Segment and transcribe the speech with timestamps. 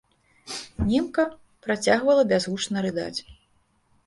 [0.93, 1.25] Немка
[1.67, 3.19] працягвала бязгучна рыдаць.